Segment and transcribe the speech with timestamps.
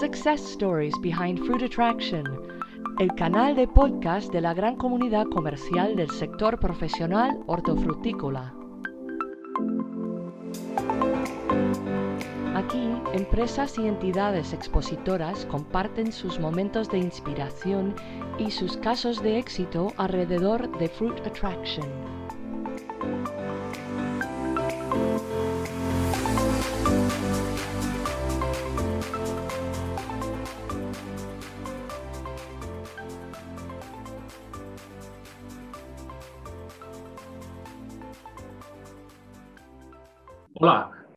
[0.00, 2.22] Success Stories Behind Fruit Attraction,
[3.00, 8.54] el canal de podcast de la gran comunidad comercial del sector profesional hortofrutícola.
[12.54, 17.96] Aquí, empresas y entidades expositoras comparten sus momentos de inspiración
[18.38, 21.86] y sus casos de éxito alrededor de Fruit Attraction.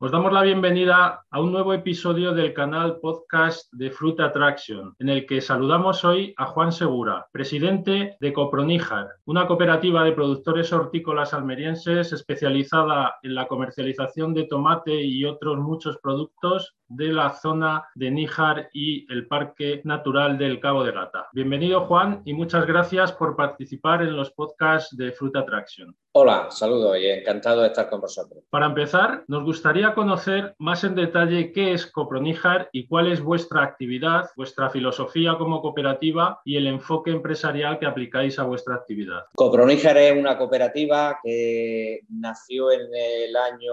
[0.04, 5.10] Os damos la bienvenida a un nuevo episodio del canal podcast de Fruit Attraction, en
[5.10, 11.36] el que saludamos hoy a Juan Segura, presidente de Coproníjar, una cooperativa de productores hortícolas
[11.36, 18.12] almerienses especializada en la comercialización de tomate y otros muchos productos de la zona de
[18.12, 21.28] Níjar y el Parque Natural del Cabo de Gata.
[21.34, 25.96] Bienvenido Juan y muchas gracias por participar en los podcasts de Fruit Attraction.
[26.14, 28.44] Hola, saludo y encantado de estar con vosotros.
[28.50, 33.64] Para empezar, nos gustaría conocer más en detalle qué es Coproníjar y cuál es vuestra
[33.64, 39.22] actividad, vuestra filosofía como cooperativa y el enfoque empresarial que aplicáis a vuestra actividad.
[39.36, 43.72] Coproníjar es una cooperativa que nació en el año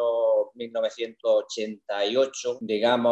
[0.54, 3.07] 1988, digamos,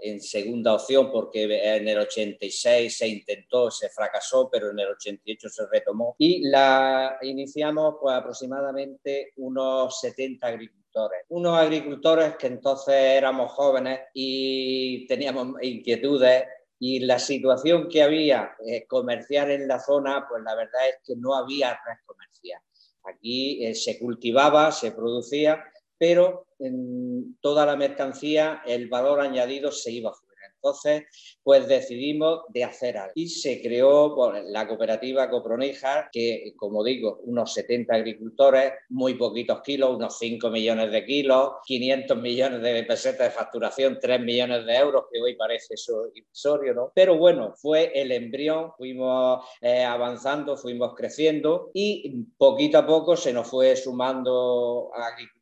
[0.00, 5.48] en segunda opción, porque en el 86 se intentó, se fracasó, pero en el 88
[5.48, 6.14] se retomó.
[6.18, 11.24] Y la iniciamos pues, aproximadamente unos 70 agricultores.
[11.28, 16.44] Unos agricultores que entonces éramos jóvenes y teníamos inquietudes
[16.82, 21.14] y la situación que había eh, comercial en la zona, pues la verdad es que
[21.14, 22.60] no había red comercial.
[23.04, 25.62] Aquí eh, se cultivaba, se producía,
[26.00, 30.30] pero en toda la mercancía el valor añadido se iba fuera.
[30.54, 31.04] Entonces,
[31.42, 33.12] pues decidimos de hacer algo.
[33.14, 39.96] Y se creó la cooperativa Coproníjar, que, como digo, unos 70 agricultores, muy poquitos kilos,
[39.96, 45.04] unos 5 millones de kilos, 500 millones de pesetas de facturación, 3 millones de euros,
[45.10, 46.92] que hoy parece eso irrisorio, ¿no?
[46.94, 53.32] Pero bueno, fue el embrión, fuimos eh, avanzando, fuimos creciendo y poquito a poco se
[53.32, 55.39] nos fue sumando agricultores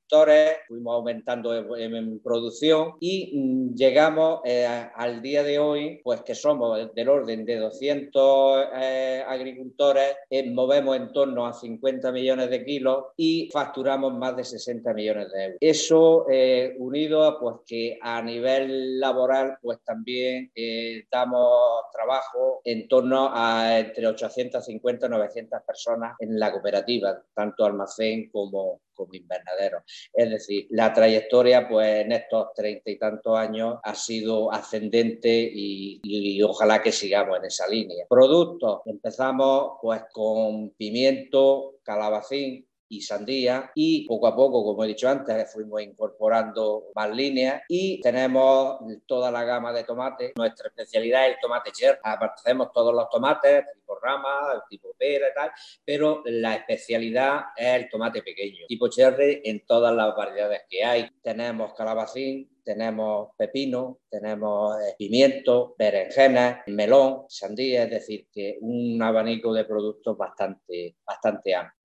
[0.67, 6.95] fuimos aumentando en, producción y mm, llegamos eh, al día de hoy, pues que somos
[6.95, 13.07] del orden de 200 eh, agricultores, eh, movemos en torno a 50 millones de kilos
[13.17, 15.59] y facturamos más de 60 millones de euros.
[15.61, 16.27] Eso
[16.79, 20.51] unido a pues que a nivel laboral pues también
[21.11, 28.31] damos trabajo en torno a entre 850 y 900 personas en la cooperativa, tanto almacén
[28.31, 29.83] como, como invernadero.
[30.13, 36.43] Es decir, la trayectoria pues en estos treinta y tantos años ha sido ascendente y,
[36.43, 38.05] ojalá que sigamos en esa línea.
[38.09, 45.09] Productos, empezamos pues con pimiento, calabacín, y sandía y poco a poco, como he dicho
[45.09, 50.33] antes, fuimos incorporando más líneas y tenemos toda la gama de tomates.
[50.37, 51.99] Nuestra especialidad es el tomate cherry.
[52.03, 55.51] Hacemos todos los tomates, tipo rama, tipo pera y tal,
[55.85, 61.09] pero la especialidad es el tomate pequeño, tipo cherry en todas las variedades que hay.
[61.23, 69.55] Tenemos calabacín, tenemos pepino, tenemos eh, pimiento, berenjena, melón, sandía, es decir, que un abanico
[69.55, 71.78] de productos bastante, bastante amplio.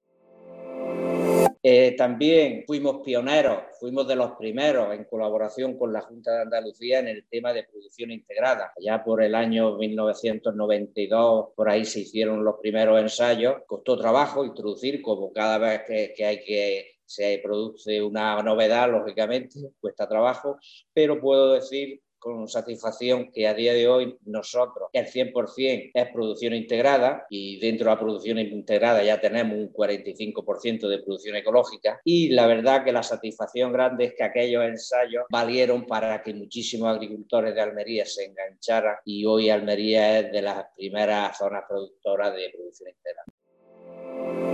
[1.65, 6.99] Eh, también fuimos pioneros, fuimos de los primeros en colaboración con la Junta de Andalucía
[6.99, 8.73] en el tema de producción integrada.
[8.81, 13.63] Ya por el año 1992, por ahí se hicieron los primeros ensayos.
[13.65, 19.59] Costó trabajo introducir, como cada vez que, que hay que se produce una novedad, lógicamente,
[19.79, 20.57] cuesta trabajo,
[20.93, 26.53] pero puedo decir con satisfacción que a día de hoy nosotros el 100% es producción
[26.53, 32.29] integrada y dentro de la producción integrada ya tenemos un 45% de producción ecológica y
[32.29, 37.53] la verdad que la satisfacción grande es que aquellos ensayos valieron para que muchísimos agricultores
[37.53, 42.89] de Almería se engancharan y hoy Almería es de las primeras zonas productoras de producción
[42.89, 44.52] integrada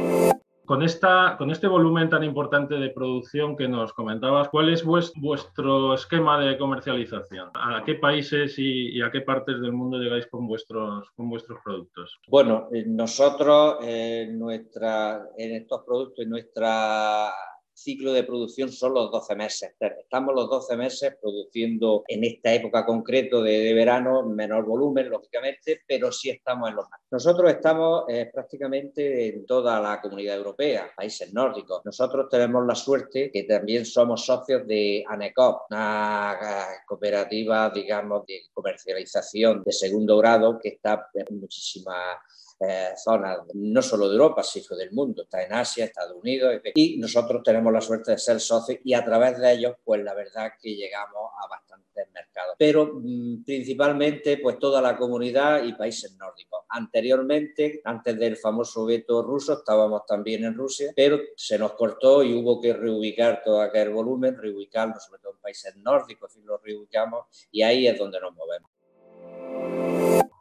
[0.69, 5.95] con, esta, con este volumen tan importante de producción que nos comentabas, ¿cuál es vuestro
[5.95, 7.49] esquema de comercialización?
[7.55, 11.07] ¿A qué países y, a qué partes del mundo llegáis con vuestros,
[11.63, 12.19] productos?
[12.27, 13.79] Bueno, eh, nosotros
[14.29, 17.31] nuestra, en estos productos, en nuestra
[17.79, 19.71] ciclo de producción son los 12 meses.
[19.79, 26.11] Estamos los 12 meses produciendo en esta época concreto de, verano, menor volumen, lógicamente, pero
[26.11, 26.99] sí estamos en los más.
[27.11, 31.81] Nosotros estamos eh, prácticamente en toda la comunidad europea, países nórdicos.
[31.85, 38.41] Nosotros tenemos la suerte que también somos socios de ANECOP, una eh, cooperativa, digamos, de
[38.53, 42.17] comercialización de segundo grado que está en muchísimas
[42.59, 45.23] eh, zonas, no solo de Europa, sino del mundo.
[45.23, 49.03] Está en Asia, Estados Unidos, y nosotros tenemos la suerte de ser socios y a
[49.03, 52.55] través de ellos, pues la verdad que llegamos a bastantes mercados.
[52.57, 56.65] Pero mm, principalmente, pues toda la comunidad y países nórdicos.
[56.67, 62.33] Anteriormente, antes del famoso veto ruso, estábamos también en Rusia, pero se nos cortó y
[62.33, 67.25] hubo que reubicar todo aquel volumen, reubicarlo sobre todo en países nórdicos, y lo reubicamos,
[67.51, 68.69] y ahí es donde nos movemos.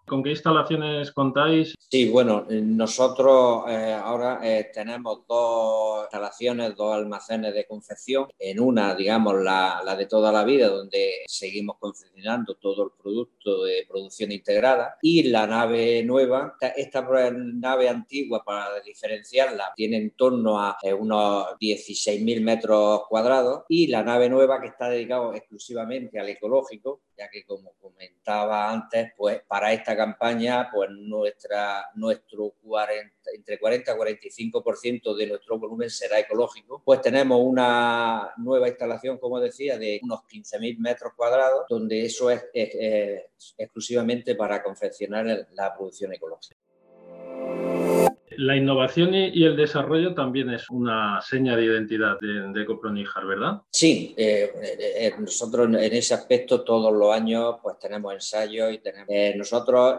[0.09, 1.75] ¿Con qué instalaciones contáis?
[1.79, 8.29] Sí, bueno, nosotros eh, ahora eh, tenemos dos instalaciones, dos almacenes de confección.
[8.39, 13.85] En una, digamos, la, de toda la vida, donde seguimos confeccionando todo el producto de
[13.89, 14.97] producción integrada.
[15.03, 21.49] Y la nave nueva, esta, nave antigua, para diferenciarla, tiene en torno a eh, unos
[21.61, 23.65] 16.000 metros cuadrados.
[23.69, 29.13] Y la nave nueva, que está dedicada exclusivamente al ecológico, ya que como comentaba antes,
[29.17, 35.91] pues para esta campaña, pues nuestra, nuestro 40, entre 40 y 45% de nuestro volumen
[35.91, 42.05] será ecológico, pues tenemos una nueva instalación, como decía, de unos 15.000 metros cuadrados, donde
[42.05, 42.47] eso es
[43.57, 46.57] exclusivamente para confeccionar la producción ecológica.
[48.39, 53.63] La innovación y, el desarrollo también es una seña de identidad de, de Copronijar, ¿verdad?
[53.69, 58.79] Sí, eh, eh, eh, nosotros en ese aspecto todos los años pues tenemos ensayos y
[58.79, 59.97] tenemos, nosotros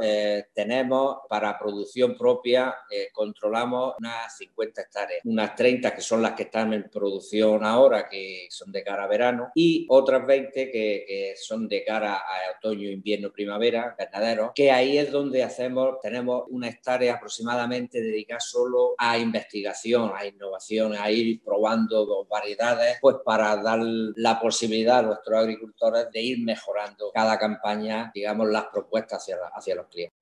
[0.54, 2.74] tenemos para producción propia,
[3.12, 8.48] controlamos unas 50 hectáreas, unas 30 que son las que están en producción ahora, que
[8.50, 12.90] son de cara a verano, y otras 20 que, que son de cara a otoño,
[12.90, 19.18] invierno, primavera, verdaderos, que ahí es donde hacemos, tenemos una hectárea aproximadamente dedicada solo a
[19.18, 26.12] investigación, a innovación, a ir probando variedades, pues para dar la posibilidad a nuestros agricultores
[26.12, 30.19] de ir mejorando cada campaña, digamos, las propuestas hacia, hacia los clientes.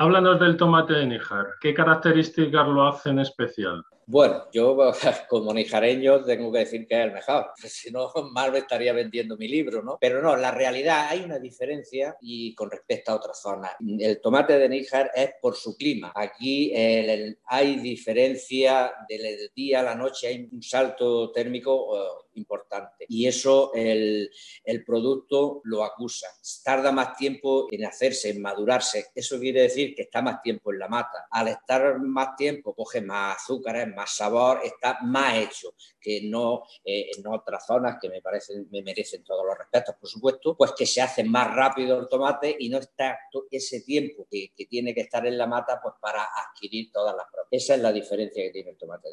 [0.00, 1.54] Háblanos del tomate de Níjar.
[1.60, 3.84] ¿Qué características lo hacen especial?
[4.06, 4.76] Bueno, yo
[5.28, 9.36] como nijareño tengo que decir que es el mejor, si no mal me estaría vendiendo
[9.36, 9.98] mi libro, ¿no?
[10.00, 13.72] Pero no, la realidad hay una diferencia y con respecto a otras zonas.
[13.98, 16.12] El tomate de Níjar es por su clima.
[16.14, 23.72] Aquí hay diferencia del día a la noche, hay un salto térmico importante y eso
[23.74, 24.30] el,
[24.64, 26.28] el producto lo acusa.
[26.64, 29.06] Tarda más tiempo en hacerse, en madurarse.
[29.14, 31.26] Eso quiere decir que está más tiempo en la mata.
[31.30, 37.10] Al estar más tiempo coge más azúcares, más sabor, está más hecho que no eh,
[37.16, 40.86] en otras zonas que me parecen, me merecen todos los respetos, por supuesto, pues que
[40.86, 43.18] se hace más rápido el tomate y no está
[43.50, 47.64] ese tiempo que, tiene que estar en la mata pues para adquirir todas las propiedades.
[47.64, 49.08] Esa es la diferencia que tiene el tomate.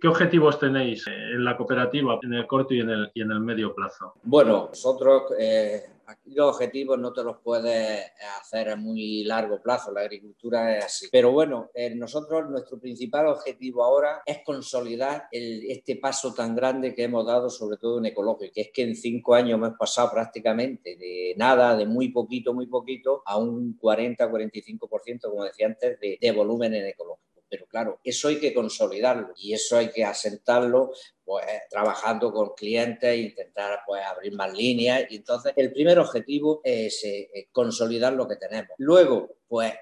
[0.00, 3.40] ¿Qué objetivos tenéis en la cooperativa en el corto y en el, y en el
[3.40, 4.14] medio plazo?
[4.22, 9.90] Bueno, nosotros eh, Aquí los objetivos no te los puedes hacer a muy largo plazo,
[9.90, 11.08] la agricultura es así.
[11.10, 17.04] Pero bueno, eh, nosotros nuestro principal objetivo ahora es consolidar este paso tan grande que
[17.04, 20.96] hemos dado, sobre todo en ecológico, que es que en cinco años hemos pasado prácticamente
[20.96, 26.30] de nada, de muy poquito, muy poquito, a un 40-45%, como decía antes, de, de
[26.32, 27.25] volumen en ecológico.
[27.48, 30.92] Pero claro, eso hay que consolidarlo y eso hay que asentarlo
[31.24, 37.02] pues trabajando con clientes intentar pues abrir más líneas y entonces el primer objetivo es
[37.04, 38.70] eh, consolidar lo que tenemos.
[38.78, 39.74] Luego, pues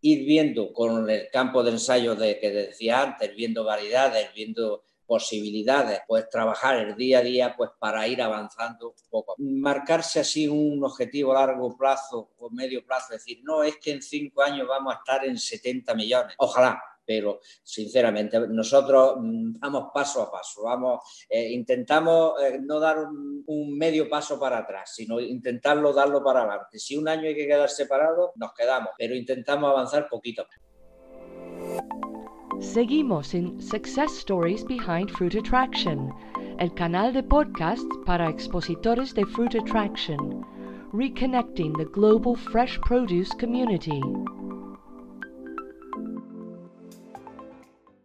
[0.00, 6.00] ir viendo con el campo de ensayo de que decía antes, viendo variedades, viendo posibilidades,
[6.06, 9.34] pues trabajar el día a día pues para ir avanzando un poco.
[9.38, 14.02] Marcarse así un objetivo a largo plazo o medio plazo, decir, no, es que en
[14.02, 16.34] cinco años vamos a estar en 70 millones.
[16.38, 22.98] Ojalá, pero sinceramente nosotros mm, vamos paso a paso, vamos, eh, intentamos eh, no dar
[22.98, 23.44] un,
[23.78, 26.78] medio paso para atrás, sino intentarlo darlo para adelante.
[26.78, 30.46] Si un año hay que quedar separado, nos quedamos, pero intentamos avanzar poquito.
[32.60, 36.10] Seguimos en Success Stories Behind Fruit Attraction,
[36.58, 40.42] el canal de podcast para expositores de Fruit Attraction,
[40.92, 44.00] reconnecting the global fresh produce community.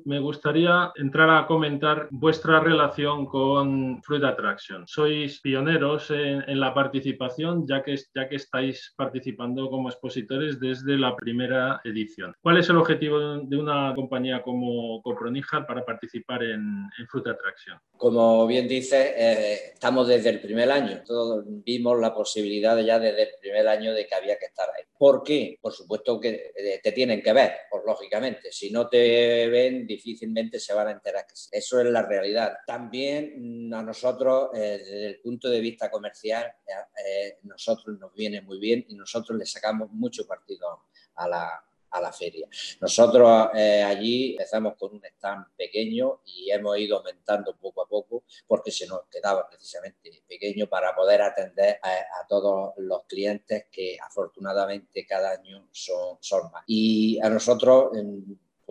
[0.06, 4.88] Me gustaría entrar a comentar vuestra relación con Fruit Attraction.
[4.88, 11.16] Sois pioneros en, la participación, ya que, ya que estáis participando como expositores desde la
[11.16, 12.34] primera edición.
[12.42, 17.78] ¿Cuál es el objetivo de una compañía como Copronijar para participar en, Fruit Attraction?
[17.98, 21.02] Como bien dice, eh, estamos desde el primer año.
[21.06, 24.84] Todos vimos la posibilidad ya desde el primer año de que había que estar ahí.
[24.98, 25.58] ¿Por qué?
[25.62, 28.52] Por supuesto que eh, te tienen que ver, por lógicamente.
[28.52, 31.26] Si no te ven, difícilmente se van a enterar.
[31.52, 32.58] Eso es la realidad.
[32.66, 36.52] También mm, a nosotros, eh, desde el punto de vista comercial,
[37.44, 42.12] nosotros nos viene muy bien y nosotros le sacamos mucho partido a la, a la
[42.12, 42.48] feria.
[42.80, 48.24] Nosotros eh, allí empezamos con un stand pequeño y hemos ido aumentando poco a poco
[48.48, 55.06] porque se nos quedaba precisamente pequeño para poder atender a, todos los clientes que afortunadamente
[55.06, 56.64] cada año son, son más.
[56.66, 57.92] Y a nosotros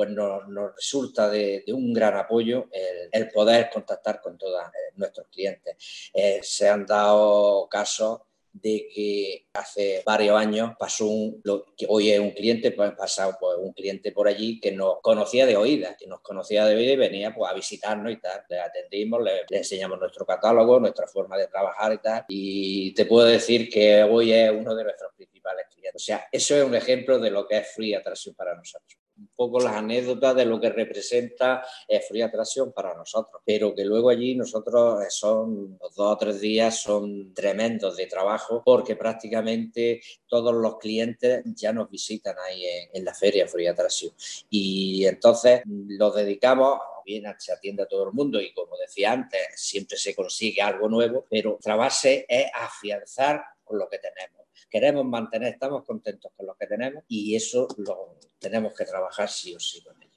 [0.00, 2.69] pues nos, resulta de, un gran apoyo
[3.12, 6.11] el, poder contactar con todos eh, nuestros clientes.
[6.14, 11.42] Eh, se han dado casos de que hace varios años pasó un,
[11.76, 15.45] que hoy es un cliente, pues pasado pues, un cliente por allí que nos conocía
[15.45, 18.42] de oídas, que nos conocía de oídas y venía pues, a visitarnos y tal.
[18.49, 22.25] Le atendimos, le, enseñamos nuestro catálogo, nuestra forma de trabajar y tal.
[22.28, 26.02] Y te puedo decir que hoy es uno de nuestros principales clientes.
[26.02, 29.00] O sea, eso es un ejemplo de lo que es Free Attraction para nosotros
[29.41, 34.11] poco las anécdotas de lo que representa eh, Free Atracción para nosotros, pero que luego
[34.11, 40.55] allí nosotros eh, son dos o tres días son tremendos de trabajo porque prácticamente todos
[40.55, 44.13] los clientes ya nos visitan ahí en, la feria Free Atracción.
[44.51, 49.41] Y entonces los dedicamos bien se atiende a todo el mundo y como decía antes,
[49.57, 55.05] siempre se consigue algo nuevo, pero nuestra base es afianzar con lo que tenemos queremos
[55.05, 59.61] mantener, estamos contentos con lo que tenemos y eso lo tenemos que trabajar sí o
[59.61, 60.11] sí con ello.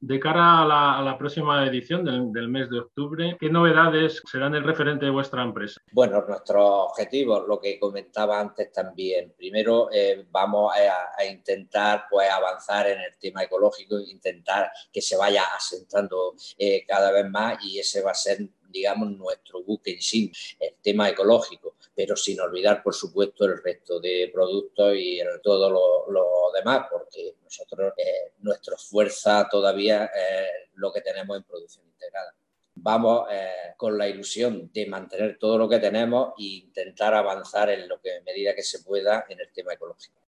[0.00, 5.04] De cara a la, próxima edición del, mes de octubre, ¿qué novedades serán el referente
[5.04, 5.80] de vuestra empresa?
[5.92, 9.32] Bueno, nuestros objetivos, lo que comentaba antes también.
[9.36, 15.44] Primero, eh, vamos a, intentar pues, avanzar en el tema ecológico, intentar que se vaya
[15.56, 18.40] asentando eh, cada vez más y ese va a ser
[18.72, 24.00] digamos, nuestro buque en sí, el tema ecológico, pero sin olvidar, por supuesto, el resto
[24.00, 31.00] de productos y todo lo, demás, porque nosotros, eh, nuestra fuerza todavía es lo que
[31.00, 32.34] tenemos en producción integrada.
[32.74, 37.88] Vamos eh, con la ilusión de mantener todo lo que tenemos e intentar avanzar en
[37.88, 40.22] lo que medida que se pueda en el tema ecológico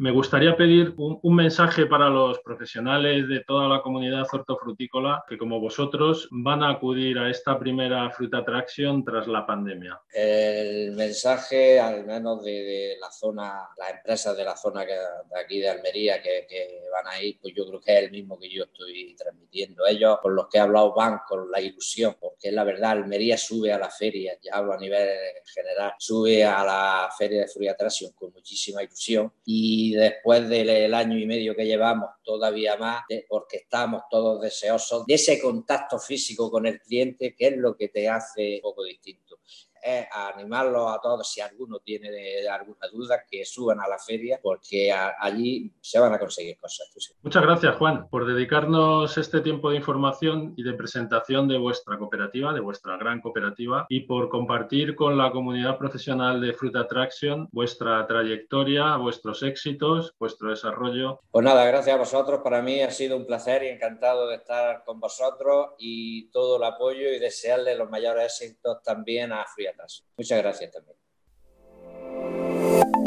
[0.00, 5.60] me gustaría pedir un, mensaje para los profesionales de toda la comunidad hortofrutícola que, como
[5.60, 10.00] vosotros, van a acudir a esta primera Fruit Attraction tras la pandemia.
[10.10, 14.96] El mensaje, al menos de, la zona, las empresas de la zona de
[15.38, 18.48] aquí de Almería que, van a ir, pues yo creo que es el mismo que
[18.48, 19.86] yo estoy transmitiendo.
[19.86, 23.70] Ellos, con los que he hablado, van con la ilusión, porque la verdad, Almería sube
[23.70, 25.10] a la feria, ya hablo a nivel
[25.44, 30.94] general, sube a la feria de Fruit Attraction con muchísima ilusión y y después del
[30.94, 36.48] año y medio que llevamos todavía más, porque estamos todos deseosos de ese contacto físico
[36.48, 39.40] con el cliente, que es lo que te hace un poco distinto
[39.82, 42.10] es animarlos a todos, si alguno tiene
[42.48, 46.90] alguna duda, que suban a la feria, porque allí se van a conseguir cosas.
[47.22, 52.52] Muchas gracias, Juan, por dedicarnos este tiempo de información y de presentación de vuestra cooperativa,
[52.52, 58.06] de vuestra gran cooperativa, y por compartir con la comunidad profesional de Fruit Attraction vuestra
[58.06, 61.20] trayectoria, vuestros éxitos, vuestro desarrollo.
[61.30, 62.40] Pues nada, gracias a vosotros.
[62.42, 66.64] Para mí ha sido un placer y encantado de estar con vosotros y todo el
[66.64, 69.69] apoyo y desearle los mayores éxitos también a Fruit
[70.16, 70.96] Muchas gracias también.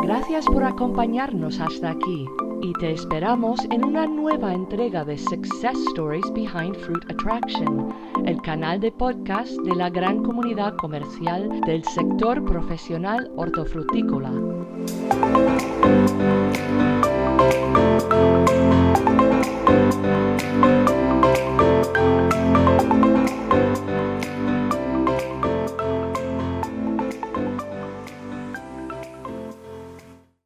[0.04, 2.28] Gracias por acompañarnos hasta aquí
[2.62, 7.94] y te esperamos en una nueva entrega de Success Stories Behind Fruit Attraction,
[8.26, 14.32] el canal de podcast de la gran comunidad comercial del sector profesional hortofrutícola.